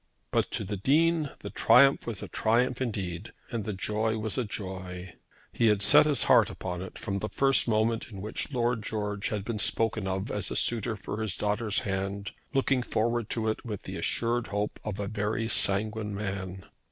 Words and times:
But 0.31 0.49
to 0.53 0.63
the 0.63 0.77
Dean 0.77 1.29
the 1.41 1.51
triumph 1.51 2.07
was 2.07 2.23
a 2.23 2.27
triumph 2.27 2.81
indeed 2.81 3.33
and 3.51 3.65
the 3.65 3.71
joy 3.73 4.17
was 4.17 4.35
a 4.35 4.43
joy! 4.43 5.13
He 5.53 5.67
had 5.67 5.83
set 5.83 6.07
his 6.07 6.23
heart 6.23 6.49
upon 6.49 6.81
it 6.81 6.97
from 6.97 7.19
the 7.19 7.29
first 7.29 7.67
moment 7.67 8.07
in 8.09 8.19
which 8.19 8.51
Lord 8.51 8.81
George 8.81 9.29
had 9.29 9.45
been 9.45 9.59
spoken 9.59 10.07
of 10.07 10.31
as 10.31 10.49
a 10.49 10.55
suitor 10.55 10.95
for 10.95 11.21
his 11.21 11.37
daughter's 11.37 11.81
hand, 11.81 12.31
looking 12.51 12.81
forward 12.81 13.29
to 13.29 13.47
it 13.47 13.63
with 13.63 13.83
the 13.83 13.95
assured 13.95 14.47
hope 14.47 14.79
of 14.83 14.99
a 14.99 15.07
very 15.07 15.47
sanguine 15.47 16.15
man. 16.15 16.65